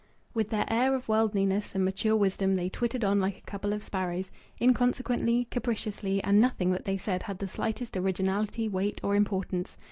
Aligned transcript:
With 0.33 0.49
their 0.49 0.65
air 0.67 0.95
of 0.95 1.07
worldliness 1.07 1.75
and 1.75 1.85
mature 1.85 2.15
wisdom 2.15 2.55
they 2.55 2.69
twittered 2.69 3.03
on 3.03 3.19
like 3.19 3.37
a 3.37 3.41
couple 3.43 3.71
of 3.71 3.83
sparrows 3.83 4.31
inconsequently, 4.59 5.45
capriciously; 5.51 6.23
and 6.23 6.41
nothing 6.41 6.71
that 6.71 6.85
they 6.85 6.97
said 6.97 7.21
had 7.21 7.37
the 7.37 7.47
slightest 7.47 7.95
originality, 7.95 8.67
weight, 8.67 8.99
or 9.03 9.13
importance. 9.15 9.77